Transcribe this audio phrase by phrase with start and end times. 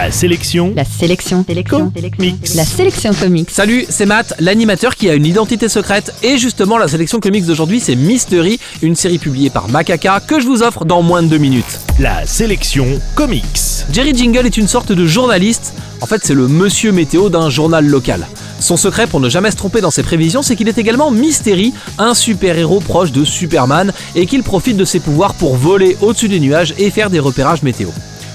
[0.00, 0.72] La sélection.
[0.76, 1.44] La sélection.
[1.44, 1.92] Sélection.
[2.54, 3.50] La sélection comics.
[3.50, 6.14] Salut, c'est Matt, l'animateur qui a une identité secrète.
[6.22, 10.46] Et justement, la sélection comics d'aujourd'hui, c'est Mystery, une série publiée par Macaca que je
[10.46, 11.80] vous offre dans moins de deux minutes.
[11.98, 13.42] La sélection comics.
[13.92, 15.74] Jerry Jingle est une sorte de journaliste.
[16.00, 18.28] En fait, c'est le monsieur météo d'un journal local.
[18.60, 21.74] Son secret pour ne jamais se tromper dans ses prévisions, c'est qu'il est également Mystery,
[21.98, 26.38] un super-héros proche de Superman, et qu'il profite de ses pouvoirs pour voler au-dessus des
[26.38, 27.88] nuages et faire des repérages météo.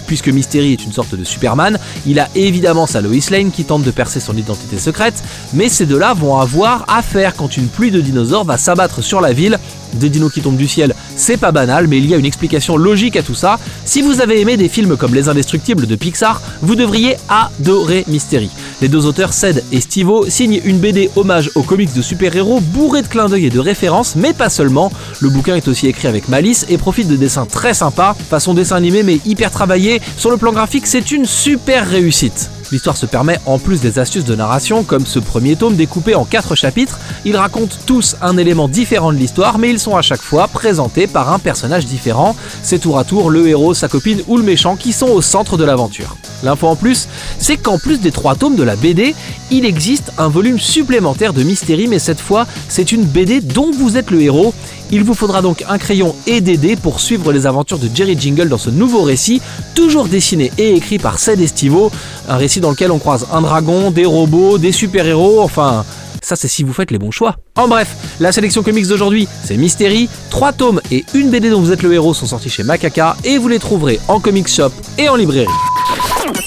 [0.05, 3.84] Puisque Mystery est une sorte de Superman, il a évidemment sa Lois Lane qui tente
[3.84, 8.02] de percer son identité secrète, mais ces deux-là vont avoir affaire quand une pluie de
[8.02, 9.59] dinosaures va s'abattre sur la ville.
[9.94, 12.77] Des dinos qui tombent du ciel, c'est pas banal, mais il y a une explication
[12.77, 13.59] logique à tout ça.
[13.85, 18.49] Si vous avez aimé des films comme Les Indestructibles de Pixar, vous devriez adorer Mystery.
[18.84, 23.02] Les deux auteurs, Ced et Stivo, signent une BD hommage aux comics de super-héros bourré
[23.02, 24.92] de clins d'œil et de références, mais pas seulement.
[25.22, 28.76] Le bouquin est aussi écrit avec malice et profite de dessins très sympas, façon dessin
[28.76, 30.02] animé mais hyper travaillé.
[30.18, 32.50] Sur le plan graphique, c'est une super réussite.
[32.73, 36.25] L'histoire se permet en plus des astuces de narration, comme ce premier tome découpé en
[36.25, 37.00] quatre chapitres.
[37.23, 41.06] Ils racontent tous un élément différent de l'histoire, mais ils sont à chaque fois présentés
[41.06, 42.36] par un personnage différent.
[42.64, 45.56] C'est tour à tour le héros, sa copine ou le méchant qui sont au centre
[45.56, 46.17] de l'aventure.
[46.42, 49.14] L'info en plus, c'est qu'en plus des trois tomes de la BD,
[49.52, 53.97] il existe un volume supplémentaire de Mystery, mais cette fois, c'est une BD dont vous
[53.97, 54.52] êtes le héros.
[54.94, 58.16] Il vous faudra donc un crayon et des dés pour suivre les aventures de Jerry
[58.16, 59.41] Jingle dans ce nouveau récit,
[59.73, 61.91] toujours dessiné et écrit par Ced Estivo,
[62.30, 65.83] un récit dans lequel on croise un dragon, des robots, des super-héros, enfin...
[66.22, 67.38] Ça, c'est si vous faites les bons choix.
[67.55, 70.09] En bref, la sélection comics d'aujourd'hui, c'est Mystery.
[70.30, 73.39] Trois tomes et une BD dont vous êtes le héros sont sortis chez Macaca et
[73.39, 74.69] vous les trouverez en comic shop
[75.00, 75.47] et en librairie.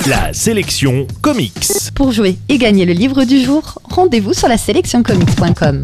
[0.06, 1.72] La sélection comics.
[1.96, 5.80] Pour jouer et gagner le livre du jour, rendez-vous sur la sélectioncomics.com.